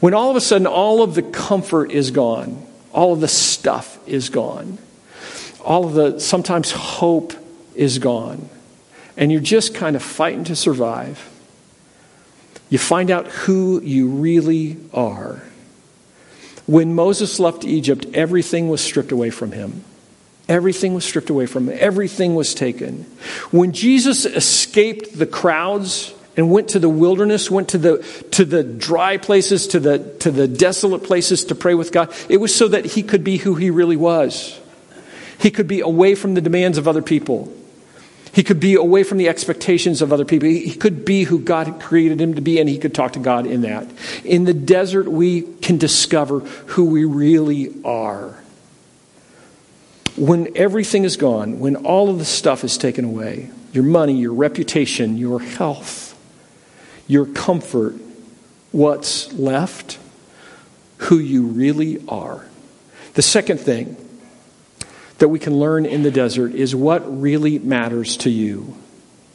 [0.00, 3.98] When all of a sudden all of the comfort is gone, all of the stuff
[4.08, 4.78] is gone,
[5.64, 7.34] all of the sometimes hope
[7.74, 8.48] is gone,
[9.16, 11.28] and you're just kind of fighting to survive,
[12.68, 15.42] you find out who you really are.
[16.66, 19.84] When Moses left Egypt, everything was stripped away from him.
[20.48, 21.76] Everything was stripped away from him.
[21.80, 23.04] Everything was taken.
[23.50, 27.98] When Jesus escaped the crowds and went to the wilderness, went to the,
[28.32, 32.38] to the dry places, to the, to the desolate places to pray with God, it
[32.38, 34.58] was so that he could be who he really was.
[35.38, 37.52] He could be away from the demands of other people.
[38.32, 40.48] He could be away from the expectations of other people.
[40.48, 43.46] He could be who God created him to be, and he could talk to God
[43.46, 43.86] in that.
[44.24, 48.38] In the desert, we can discover who we really are.
[50.16, 54.34] When everything is gone, when all of the stuff is taken away your money, your
[54.34, 56.18] reputation, your health,
[57.06, 57.94] your comfort
[58.72, 59.98] what's left?
[60.98, 62.46] Who you really are.
[63.14, 63.96] The second thing
[65.18, 68.76] that we can learn in the desert is what really matters to you.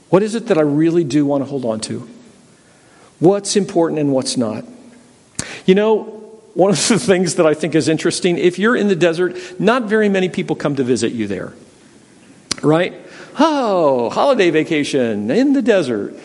[0.09, 2.07] What is it that I really do want to hold on to?
[3.19, 4.65] What's important and what's not?
[5.65, 6.03] You know,
[6.53, 9.83] one of the things that I think is interesting, if you're in the desert, not
[9.83, 11.53] very many people come to visit you there.
[12.63, 12.93] Right?
[13.39, 16.15] Oh, holiday vacation in the desert.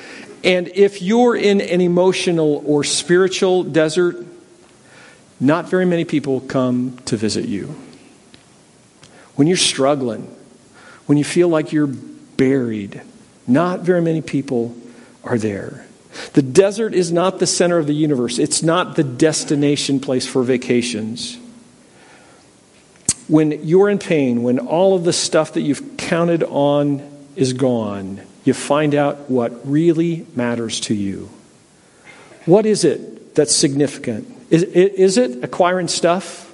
[0.44, 4.16] And if you're in an emotional or spiritual desert,
[5.38, 7.76] not very many people come to visit you
[9.36, 10.22] when you're struggling,
[11.06, 13.02] when you feel like you're buried,
[13.46, 14.76] not very many people
[15.24, 15.86] are there.
[16.34, 20.42] The desert is not the center of the universe, it's not the destination place for
[20.42, 21.38] vacations.
[23.28, 28.20] When you're in pain, when all of the stuff that you've counted on is gone,
[28.44, 31.30] you find out what really matters to you.
[32.44, 34.28] What is it that's significant?
[34.50, 36.51] Is, is it acquiring stuff?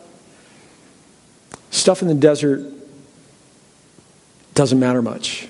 [1.70, 2.64] Stuff in the desert
[4.54, 5.46] doesn't matter much.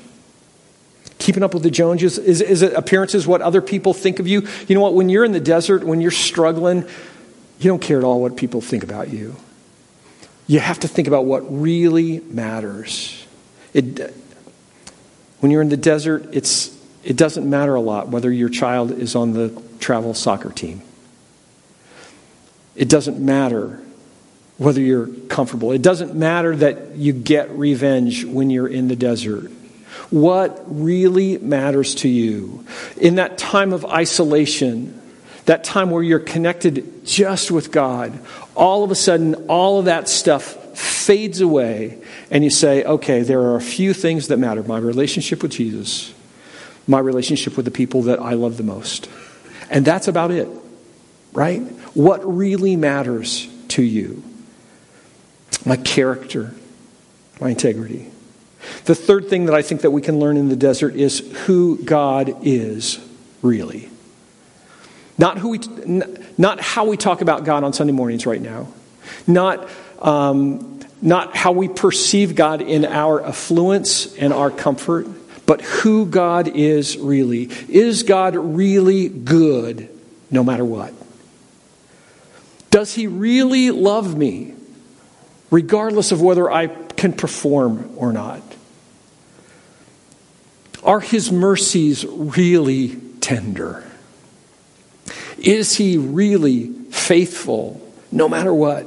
[1.18, 4.46] Keeping up with the Joneses, is, is it appearances, what other people think of you?
[4.66, 4.94] You know what?
[4.94, 6.84] When you're in the desert, when you're struggling,
[7.58, 9.36] you don't care at all what people think about you.
[10.46, 13.26] You have to think about what really matters.
[13.74, 14.14] It,
[15.40, 19.14] when you're in the desert, it's, it doesn't matter a lot whether your child is
[19.14, 20.82] on the travel soccer team.
[22.74, 23.82] It doesn't matter
[24.58, 25.72] whether you're comfortable.
[25.72, 29.50] It doesn't matter that you get revenge when you're in the desert.
[30.10, 32.64] What really matters to you
[32.96, 35.00] in that time of isolation,
[35.44, 38.18] that time where you're connected just with God,
[38.54, 41.98] all of a sudden, all of that stuff fades away,
[42.30, 46.12] and you say, okay, there are a few things that matter my relationship with Jesus,
[46.86, 49.08] my relationship with the people that I love the most.
[49.70, 50.48] And that's about it,
[51.32, 51.60] right?
[51.94, 54.22] What really matters to you?
[55.64, 56.54] My character,
[57.40, 58.10] my integrity.
[58.84, 61.82] The third thing that I think that we can learn in the desert is who
[61.84, 62.98] God is
[63.42, 63.88] really.
[65.16, 65.60] Not, who we,
[66.36, 68.68] not how we talk about God on Sunday mornings right now.
[69.26, 69.68] Not,
[70.00, 75.06] um, not how we perceive God in our affluence and our comfort,
[75.46, 77.50] but who God is really.
[77.68, 79.88] Is God really good
[80.30, 80.92] no matter what?
[82.70, 84.54] Does he really love me
[85.50, 88.42] regardless of whether I can perform or not?
[90.82, 93.84] Are his mercies really tender?
[95.38, 97.80] Is he really faithful
[98.10, 98.86] no matter what?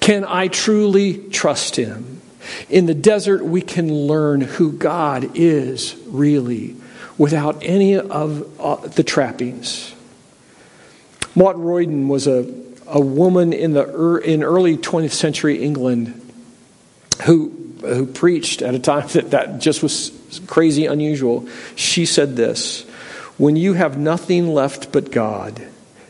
[0.00, 2.20] Can I truly trust him?
[2.68, 6.76] In the desert, we can learn who God is really
[7.16, 9.94] without any of uh, the trappings.
[11.34, 12.42] Maud Royden was a
[12.86, 16.20] a woman in, the, in early 20th century England
[17.24, 21.48] who, who preached at a time that that just was crazy unusual.
[21.76, 22.82] She said this
[23.38, 25.66] When you have nothing left but God,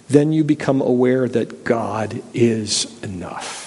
[0.08, 3.62] then you become aware that God is enough.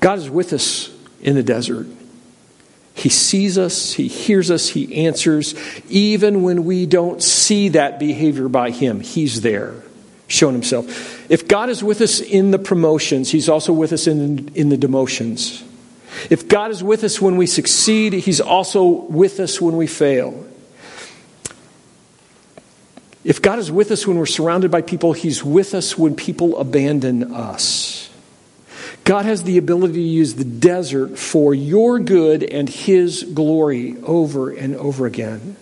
[0.00, 0.90] God is with us
[1.22, 1.86] in the desert.
[2.96, 5.54] He sees us, He hears us, He answers.
[5.88, 9.83] Even when we don't see that behavior by Him, He's there
[10.26, 11.30] shown himself.
[11.30, 14.76] If God is with us in the promotions, he's also with us in, in the
[14.76, 15.62] demotions.
[16.30, 20.46] If God is with us when we succeed, he's also with us when we fail.
[23.24, 26.58] If God is with us when we're surrounded by people, he's with us when people
[26.58, 28.10] abandon us.
[29.04, 34.50] God has the ability to use the desert for your good and his glory over
[34.50, 35.56] and over again.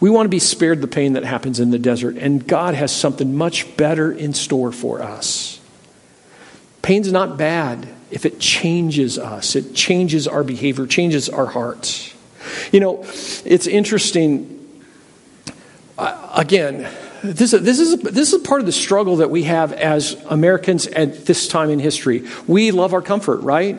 [0.00, 2.94] We want to be spared the pain that happens in the desert, and God has
[2.94, 5.60] something much better in store for us.
[6.82, 12.14] Pain's not bad if it changes us, it changes our behavior, changes our hearts.
[12.72, 14.54] You know, it's interesting.
[15.98, 16.88] Uh, again,
[17.22, 21.26] this, this, is, this is part of the struggle that we have as Americans at
[21.26, 22.26] this time in history.
[22.46, 23.76] We love our comfort, right?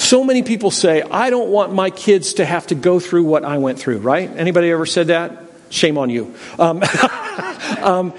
[0.00, 3.44] So many people say, I don't want my kids to have to go through what
[3.44, 4.30] I went through, right?
[4.30, 5.42] Anybody ever said that?
[5.68, 6.34] Shame on you.
[6.58, 6.82] Um,
[7.82, 8.14] um,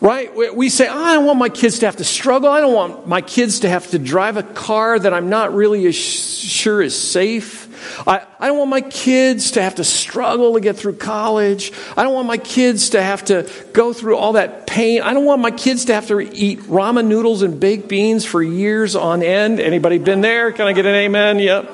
[0.00, 0.34] right?
[0.56, 2.48] We say, oh, I don't want my kids to have to struggle.
[2.48, 5.84] I don't want my kids to have to drive a car that I'm not really
[5.86, 7.63] as sure is safe.
[8.06, 11.72] I, I don't want my kids to have to struggle to get through college.
[11.96, 15.02] I don't want my kids to have to go through all that pain.
[15.02, 18.42] I don't want my kids to have to eat ramen noodles and baked beans for
[18.42, 19.60] years on end.
[19.60, 20.52] Anybody been there?
[20.52, 21.38] Can I get an amen?
[21.38, 21.70] Yep.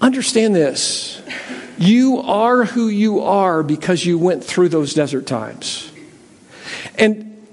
[0.00, 1.22] Understand this.
[1.78, 5.90] You are who you are because you went through those desert times.
[6.96, 7.46] And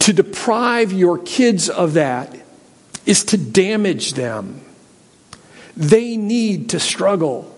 [0.00, 2.41] to deprive your kids of that
[3.06, 4.60] is to damage them.
[5.76, 7.48] They need to struggle.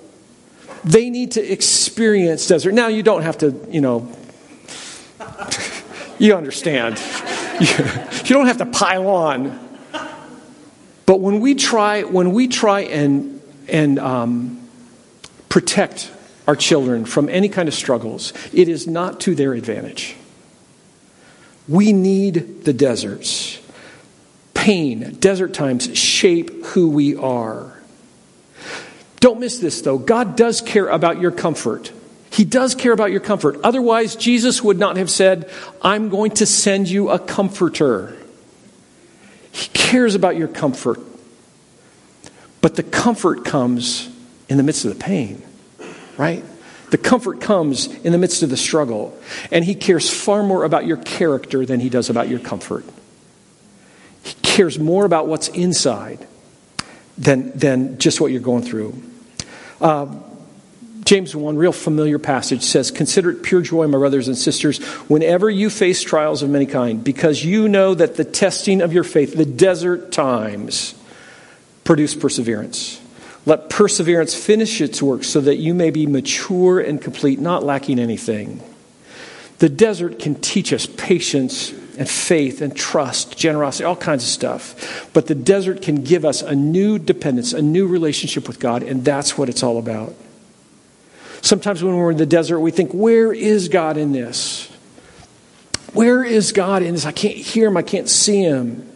[0.84, 2.74] They need to experience desert.
[2.74, 4.09] Now, you don't have to, you know,
[6.18, 7.01] you understand.
[7.55, 9.78] You, don't have to pile on.
[11.07, 14.68] But when we try, when we try and, and um,
[15.49, 16.11] protect
[16.49, 20.16] our children from any kind of struggles, it is not to their advantage.
[21.68, 23.61] We need the deserts
[24.64, 27.70] pain, desert times shape who we are.
[29.20, 29.98] Don't miss this, though.
[29.98, 31.92] God does care about your comfort.
[32.30, 33.60] He does care about your comfort.
[33.62, 35.50] Otherwise, Jesus would not have said,
[35.82, 38.16] I'm going to send you a comforter.
[39.52, 40.98] He cares about your comfort.
[42.62, 44.08] But the comfort comes
[44.48, 45.42] in the midst of the pain,
[46.16, 46.42] right?
[46.90, 49.14] The comfort comes in the midst of the struggle.
[49.52, 52.86] And He cares far more about your character than He does about your comfort.
[54.55, 56.24] Cares more about what's inside
[57.18, 58.94] than, than just what you're going through.
[59.80, 60.14] Uh,
[61.05, 64.78] James 1, real familiar passage, says, Consider it pure joy, my brothers and sisters,
[65.09, 69.02] whenever you face trials of many kind, because you know that the testing of your
[69.02, 70.94] faith, the desert times,
[71.82, 73.02] produce perseverance.
[73.46, 77.98] Let perseverance finish its work so that you may be mature and complete, not lacking
[77.98, 78.62] anything.
[79.59, 85.09] The desert can teach us patience and faith and trust, generosity, all kinds of stuff.
[85.12, 89.05] But the desert can give us a new dependence, a new relationship with God, and
[89.05, 90.14] that's what it's all about.
[91.42, 94.70] Sometimes when we're in the desert, we think, where is God in this?
[95.92, 97.05] Where is God in this?
[97.05, 98.90] I can't hear him, I can't see him.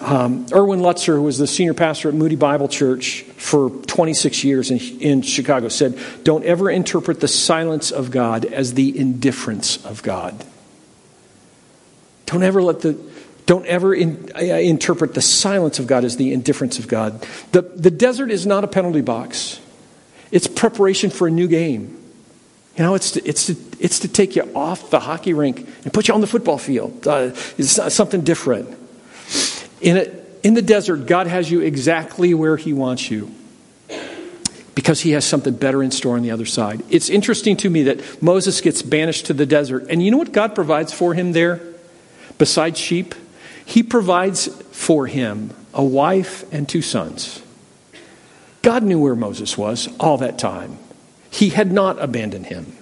[0.00, 4.70] Um, Erwin Lutzer, who was the senior pastor at Moody Bible Church for 26 years
[4.70, 10.02] in, in Chicago, said, Don't ever interpret the silence of God as the indifference of
[10.02, 10.44] God.
[12.32, 12.98] Don't ever let the
[13.44, 17.26] don't ever in, uh, interpret the silence of God as the indifference of God.
[17.50, 19.60] The, the desert is not a penalty box.
[20.30, 21.98] It's preparation for a new game.
[22.76, 25.92] You know, it's to, it's, to, it's to take you off the hockey rink and
[25.92, 27.06] put you on the football field.
[27.06, 28.78] Uh, it's something different.
[29.80, 30.06] In, a,
[30.42, 33.34] in the desert, God has you exactly where He wants you
[34.74, 36.82] because He has something better in store on the other side.
[36.88, 40.32] It's interesting to me that Moses gets banished to the desert, and you know what
[40.32, 41.71] God provides for him there?
[42.38, 43.14] Besides sheep,
[43.64, 47.42] He provides for him a wife and two sons.
[48.62, 50.78] God knew where Moses was all that time.
[51.30, 52.76] He had not abandoned him.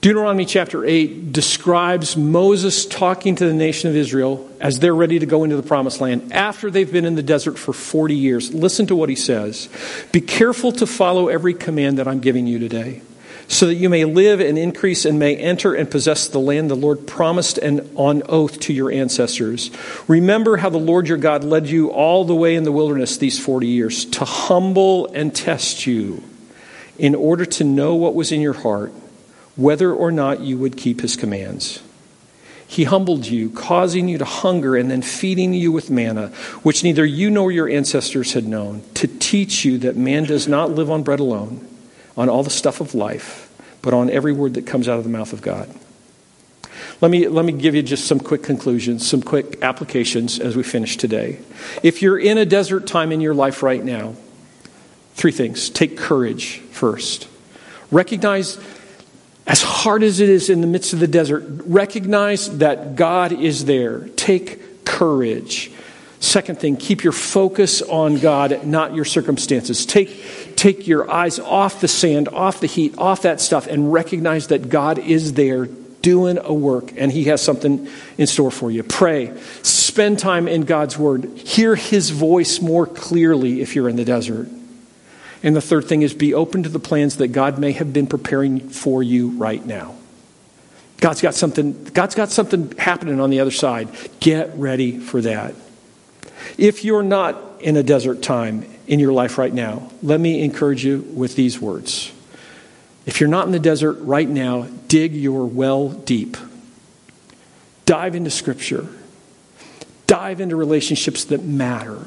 [0.00, 5.24] Deuteronomy chapter 8 describes Moses talking to the nation of Israel as they're ready to
[5.24, 8.52] go into the promised land after they've been in the desert for 40 years.
[8.52, 9.70] Listen to what he says
[10.12, 13.00] Be careful to follow every command that I'm giving you today,
[13.48, 16.74] so that you may live and increase and may enter and possess the land the
[16.74, 19.70] Lord promised and on oath to your ancestors.
[20.08, 23.38] Remember how the Lord your God led you all the way in the wilderness these
[23.38, 26.22] 40 years to humble and test you
[26.98, 28.92] in order to know what was in your heart
[29.56, 31.82] whether or not you would keep his commands.
[32.66, 36.28] He humbled you, causing you to hunger and then feeding you with manna,
[36.62, 40.70] which neither you nor your ancestors had known, to teach you that man does not
[40.70, 41.66] live on bread alone,
[42.16, 43.50] on all the stuff of life,
[43.82, 45.68] but on every word that comes out of the mouth of God.
[47.00, 50.62] Let me, let me give you just some quick conclusions, some quick applications as we
[50.62, 51.40] finish today.
[51.82, 54.14] If you're in a desert time in your life right now,
[55.14, 55.70] three things.
[55.70, 57.28] Take courage first.
[57.90, 58.58] Recognize
[59.46, 63.66] as hard as it is in the midst of the desert, recognize that God is
[63.66, 64.08] there.
[64.16, 65.70] Take courage.
[66.20, 69.84] Second thing, keep your focus on God, not your circumstances.
[69.84, 70.08] Take,
[70.56, 74.68] take your eyes off the sand, off the heat, off that stuff, and recognize that
[74.68, 75.66] God is there
[76.04, 77.88] doing a work and He has something
[78.18, 78.82] in store for you.
[78.82, 79.36] Pray.
[79.62, 81.24] Spend time in God's Word.
[81.38, 84.48] Hear His voice more clearly if you're in the desert.
[85.42, 88.06] And the third thing is be open to the plans that God may have been
[88.06, 89.94] preparing for you right now.
[90.98, 93.88] God's got something, God's got something happening on the other side.
[94.20, 95.54] Get ready for that.
[96.56, 100.84] If you're not in a desert time in your life right now, let me encourage
[100.84, 102.12] you with these words.
[103.06, 106.36] If you're not in the desert right now, dig your well deep.
[107.86, 108.86] Dive into Scripture.
[110.06, 112.06] Dive into relationships that matter.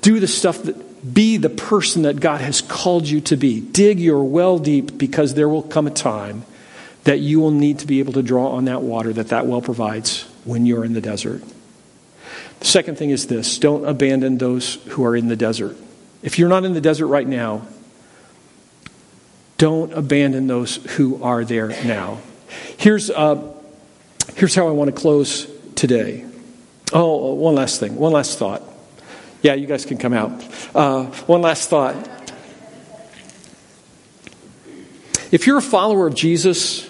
[0.00, 3.60] Do the stuff that, be the person that God has called you to be.
[3.60, 6.44] Dig your well deep because there will come a time
[7.04, 9.62] that you will need to be able to draw on that water that that well
[9.62, 11.42] provides when you're in the desert.
[12.60, 15.76] The second thing is this don't abandon those who are in the desert.
[16.22, 17.66] If you're not in the desert right now,
[19.56, 22.18] don't abandon those who are there now.
[22.76, 23.52] Here's, uh,
[24.36, 26.26] here's how I want to close today.
[26.92, 28.62] Oh, one last thing, one last thought.
[29.42, 30.32] Yeah, you guys can come out.
[30.74, 31.94] Uh, one last thought.
[35.30, 36.88] If you're a follower of Jesus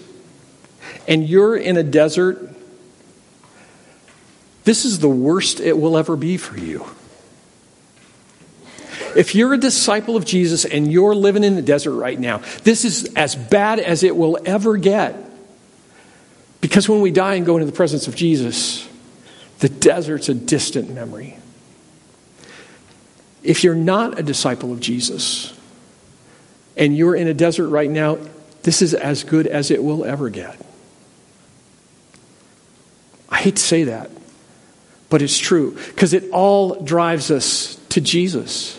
[1.07, 2.50] and you're in a desert,
[4.65, 6.85] this is the worst it will ever be for you.
[9.17, 12.85] If you're a disciple of Jesus and you're living in the desert right now, this
[12.85, 15.17] is as bad as it will ever get.
[16.61, 18.89] Because when we die and go into the presence of Jesus,
[19.61, 21.37] the desert's a distant memory.
[23.43, 25.59] If you're not a disciple of Jesus
[26.77, 28.19] and you're in a desert right now,
[28.63, 30.61] this is as good as it will ever get.
[33.29, 34.11] I hate to say that,
[35.11, 38.79] but it's true because it all drives us to Jesus.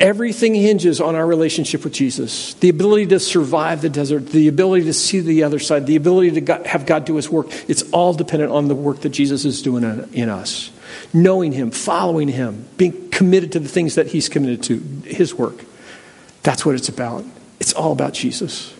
[0.00, 2.54] Everything hinges on our relationship with Jesus.
[2.54, 6.40] The ability to survive the desert, the ability to see the other side, the ability
[6.40, 7.46] to have God do his work.
[7.68, 10.72] It's all dependent on the work that Jesus is doing in us.
[11.14, 15.64] Knowing him, following him, being committed to the things that he's committed to, his work.
[16.42, 17.24] That's what it's about.
[17.60, 18.74] It's all about Jesus.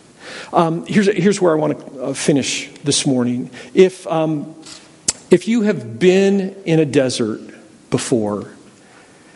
[0.52, 3.50] Um, here's, here's where I want to uh, finish this morning.
[3.74, 4.56] If, um,
[5.32, 7.40] if you have been in a desert
[7.90, 8.50] before,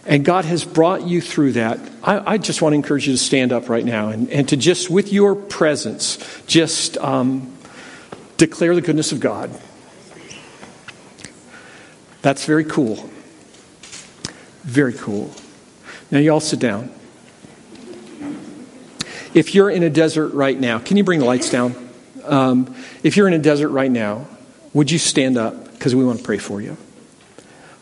[0.05, 3.19] and God has brought you through that, I, I, just want to encourage you to
[3.19, 7.53] stand up right now and, and to just, with your presence, just um,
[8.37, 9.51] declare the goodness of God.
[12.23, 13.09] That's very cool.
[14.63, 15.33] Very cool.
[16.11, 16.91] Now, you all sit down.
[19.35, 21.75] If you're in a desert right now, can you bring the lights down?
[22.25, 24.27] Um, if you're in a desert right now,
[24.73, 25.66] would you stand up?
[25.87, 26.77] Because we want to pray for you.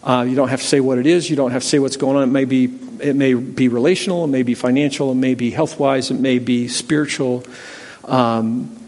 [0.02, 1.30] Uh, you don't have to say what it is.
[1.30, 2.24] You don't have to say what's going on.
[2.24, 2.64] It may be,
[3.00, 4.24] it may be relational.
[4.24, 5.12] It may be financial.
[5.12, 6.10] It may be health wise.
[6.10, 7.46] It may be spiritual.
[8.04, 8.78] Um,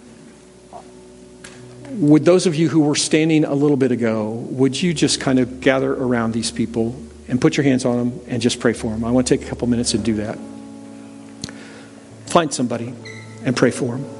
[1.92, 5.38] would those of you who were standing a little bit ago, would you just kind
[5.38, 6.94] of gather around these people
[7.26, 9.02] and put your hands on them and just pray for them?
[9.02, 10.38] I want to take a couple minutes and do that.
[12.26, 12.92] Find somebody
[13.46, 14.15] and pray for them.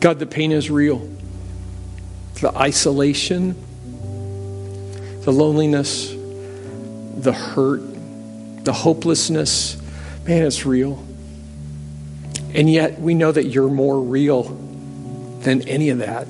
[0.00, 1.06] God, the pain is real.
[2.40, 3.54] The isolation,
[5.22, 7.82] the loneliness, the hurt,
[8.64, 9.76] the hopelessness,
[10.26, 11.04] man, it's real.
[12.54, 14.44] And yet we know that you're more real
[15.40, 16.26] than any of that.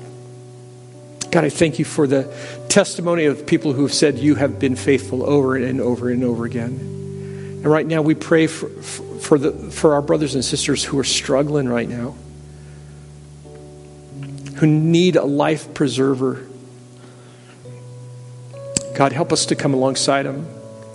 [1.31, 2.23] God, I thank you for the
[2.67, 6.43] testimony of people who have said you have been faithful over and over and over
[6.43, 6.71] again.
[6.71, 11.05] And right now we pray for, for, the, for our brothers and sisters who are
[11.05, 12.15] struggling right now
[14.61, 16.45] who need a life preserver.
[18.93, 20.45] God, help us to come alongside them.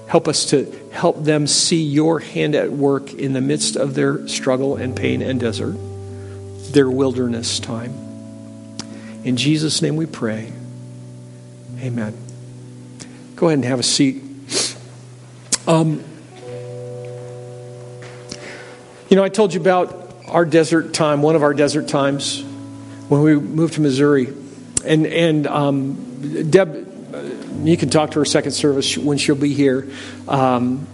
[0.06, 4.28] Help us to help them see your hand at work in the midst of their
[4.28, 5.74] struggle and pain and desert,
[6.72, 7.92] their wilderness time.
[9.24, 10.52] In Jesus' name we pray.
[11.80, 12.16] Amen.
[13.34, 14.22] Go ahead and have a seat.
[15.66, 16.04] Um,
[19.10, 22.44] you know, I told you about our desert time, one of our desert times
[23.08, 24.32] when we moved to Missouri.
[24.84, 27.20] And, and um, Deb, uh,
[27.62, 29.90] you can talk to her second service when she'll be here.
[30.28, 30.86] Um,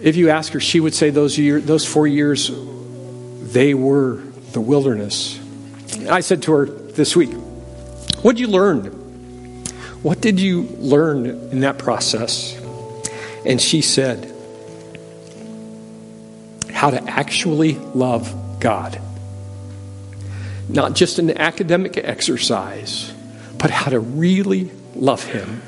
[0.00, 2.50] if you ask her, she would say those, year, those four years,
[3.52, 4.16] they were
[4.52, 5.40] the wilderness.
[6.08, 7.32] I said to her this week,
[8.22, 8.86] What did you learn?
[10.02, 12.56] What did you learn in that process?
[13.44, 14.32] And she said,
[16.72, 19.00] How to actually love God
[20.68, 23.12] not just an academic exercise,
[23.58, 25.62] but how to really love Him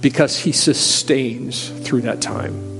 [0.00, 2.74] because He sustains through that time.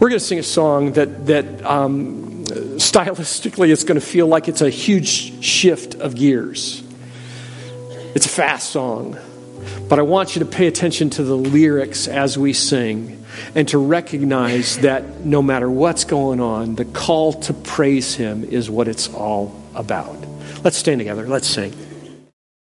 [0.00, 4.48] We're going to sing a song that, that um, stylistically is going to feel like
[4.48, 6.82] it's a huge shift of gears.
[8.14, 9.18] It's a fast song,
[9.88, 13.24] but I want you to pay attention to the lyrics as we sing
[13.54, 18.70] and to recognize that no matter what's going on, the call to praise Him is
[18.70, 20.17] what it's all about.
[20.64, 21.26] Let's stand together.
[21.26, 21.87] Let's sing.